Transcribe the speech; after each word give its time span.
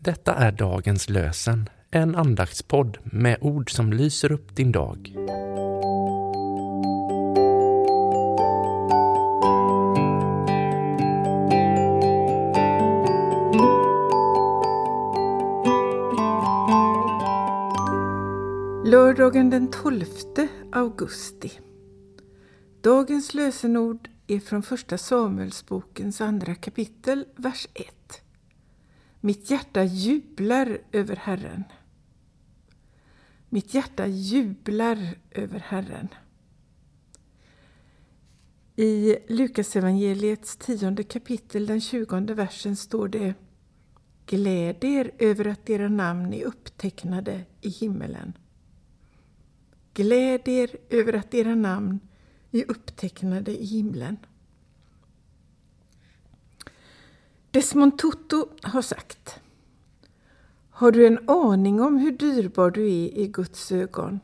Detta 0.00 0.34
är 0.34 0.52
dagens 0.52 1.08
lösen, 1.08 1.68
en 1.90 2.16
andaktspodd 2.16 2.98
med 3.04 3.38
ord 3.40 3.70
som 3.70 3.92
lyser 3.92 4.32
upp 4.32 4.56
din 4.56 4.72
dag. 4.72 5.12
Lördagen 18.86 19.50
den 19.50 19.70
12 19.70 20.04
augusti. 20.72 21.52
Dagens 22.82 23.34
lösenord 23.34 24.08
är 24.26 24.40
från 24.40 24.62
Första 24.62 24.98
Samuelsbokens 24.98 26.20
andra 26.20 26.54
kapitel, 26.54 27.24
vers 27.36 27.66
1. 27.74 28.25
Mitt 29.26 29.50
hjärta 29.50 29.84
jublar 29.84 30.78
över 30.92 31.16
Herren. 31.16 31.64
Mitt 33.48 33.74
hjärta 33.74 34.06
jublar 34.06 35.14
över 35.30 35.58
Herren. 35.58 36.08
I 38.76 39.16
Lukasevangeliets 39.28 40.56
tionde 40.56 41.02
kapitel, 41.02 41.66
den 41.66 41.80
tjugonde 41.80 42.34
versen, 42.34 42.76
står 42.76 43.08
det 43.08 43.34
Gläd 44.26 44.84
er 44.84 45.10
över 45.18 45.46
att 45.46 45.70
era 45.70 45.88
namn 45.88 46.32
är 46.32 46.44
upptecknade 46.44 47.44
i 47.60 47.68
himmelen. 47.68 48.32
Gläd 49.94 50.48
er 50.48 50.76
över 50.90 51.12
att 51.12 51.34
era 51.34 51.54
namn 51.54 52.00
är 52.50 52.70
upptecknade 52.70 53.62
i 53.62 53.66
himlen. 53.66 54.16
Desmond 57.56 57.98
Tutu 57.98 58.44
har 58.62 58.82
sagt 58.82 59.40
Har 60.70 60.92
du 60.92 61.06
en 61.06 61.28
aning 61.28 61.80
om 61.80 61.98
hur 61.98 62.12
dyrbar 62.12 62.70
du 62.70 62.82
är 62.82 63.18
i 63.18 63.28
Guds 63.28 63.72
ögon? 63.72 64.20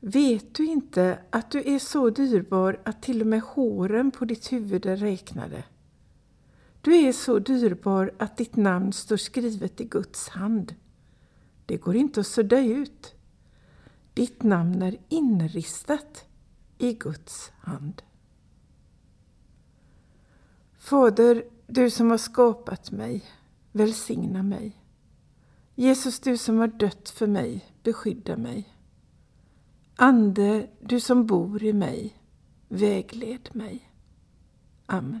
Vet 0.00 0.54
du 0.54 0.66
inte 0.66 1.18
att 1.30 1.50
du 1.50 1.74
är 1.74 1.78
så 1.78 2.10
dyrbar 2.10 2.80
att 2.84 3.02
till 3.02 3.20
och 3.20 3.26
med 3.26 3.40
håren 3.42 4.10
på 4.10 4.24
ditt 4.24 4.52
huvud 4.52 4.86
är 4.86 4.96
räknade? 4.96 5.64
Du 6.80 6.94
är 6.94 7.12
så 7.12 7.38
dyrbar 7.38 8.14
att 8.18 8.36
ditt 8.36 8.56
namn 8.56 8.92
står 8.92 9.16
skrivet 9.16 9.80
i 9.80 9.84
Guds 9.84 10.28
hand. 10.28 10.74
Det 11.66 11.76
går 11.76 11.96
inte 11.96 12.20
att 12.20 12.26
sudda 12.26 12.60
ut. 12.60 13.14
Ditt 14.14 14.42
namn 14.42 14.82
är 14.82 14.98
inristat 15.08 16.24
i 16.78 16.92
Guds 16.92 17.52
hand. 17.60 18.02
Fader, 20.78 21.44
du 21.66 21.90
som 21.90 22.10
har 22.10 22.18
skapat 22.18 22.90
mig, 22.90 23.24
välsigna 23.72 24.42
mig. 24.42 24.82
Jesus, 25.74 26.20
du 26.20 26.36
som 26.36 26.58
har 26.58 26.68
dött 26.68 27.10
för 27.10 27.26
mig, 27.26 27.72
beskydda 27.82 28.36
mig. 28.36 28.74
Ande, 29.96 30.66
du 30.80 31.00
som 31.00 31.26
bor 31.26 31.62
i 31.62 31.72
mig, 31.72 32.16
vägled 32.68 33.48
mig. 33.52 33.90
Amen. 34.86 35.20